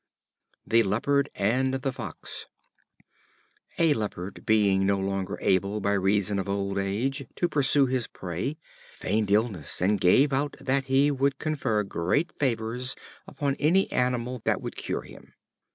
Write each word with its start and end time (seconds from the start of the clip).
The 0.65 0.81
Leopard 0.81 1.29
and 1.35 1.75
the 1.75 1.91
Fox. 1.91 2.47
A 3.77 3.93
Leopard, 3.93 4.43
being 4.47 4.83
no 4.83 4.97
longer 4.99 5.37
able, 5.41 5.79
by 5.79 5.91
reason 5.91 6.39
of 6.39 6.49
old 6.49 6.79
age, 6.79 7.27
to 7.35 7.47
pursue 7.47 7.85
his 7.85 8.07
prey, 8.07 8.57
feigned 8.95 9.29
illness, 9.29 9.79
and 9.79 10.01
gave 10.01 10.33
out 10.33 10.55
that 10.59 10.85
he 10.85 11.11
would 11.11 11.37
confer 11.37 11.83
great 11.83 12.31
favors 12.39 12.95
upon 13.27 13.53
any 13.59 13.91
animal 13.91 14.41
that 14.43 14.59
would 14.59 14.75
cure 14.75 15.03
him. 15.03 15.35